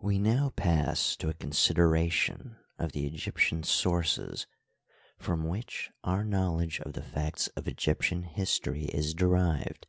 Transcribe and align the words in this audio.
We 0.00 0.18
now 0.18 0.50
pass 0.56 1.14
to 1.18 1.28
a 1.28 1.32
consideration 1.34 2.56
of 2.76 2.90
the 2.90 3.06
Egyptian 3.06 3.62
sources 3.62 4.48
from 5.16 5.46
which 5.46 5.92
our 6.02 6.24
knowledge 6.24 6.80
of 6.80 6.94
the 6.94 7.04
facts 7.04 7.46
of 7.54 7.68
Egyptian 7.68 8.24
history 8.24 8.86
is 8.86 9.14
derived. 9.14 9.86